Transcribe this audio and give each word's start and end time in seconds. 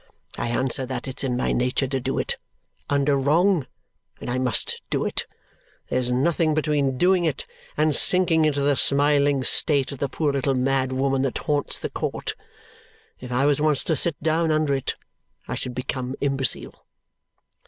I 0.35 0.47
answer 0.49 0.83
that 0.87 1.07
it's 1.07 1.23
in 1.23 1.37
my 1.37 1.51
nature 1.53 1.85
to 1.85 1.99
do 1.99 2.17
it, 2.17 2.35
under 2.89 3.15
wrong, 3.15 3.67
and 4.19 4.31
I 4.31 4.39
must 4.39 4.81
do 4.89 5.05
it. 5.05 5.27
There's 5.91 6.09
nothing 6.11 6.55
between 6.55 6.97
doing 6.97 7.23
it, 7.23 7.45
and 7.77 7.95
sinking 7.95 8.43
into 8.43 8.61
the 8.61 8.75
smiling 8.77 9.43
state 9.43 9.91
of 9.91 9.99
the 9.99 10.09
poor 10.09 10.33
little 10.33 10.55
mad 10.55 10.91
woman 10.91 11.21
that 11.21 11.37
haunts 11.37 11.77
the 11.77 11.91
court. 11.91 12.33
If 13.19 13.31
I 13.31 13.45
was 13.45 13.61
once 13.61 13.83
to 13.83 13.95
sit 13.95 14.19
down 14.23 14.49
under 14.49 14.73
it, 14.73 14.95
I 15.47 15.53
should 15.53 15.75
become 15.75 16.15
imbecile." 16.19 16.83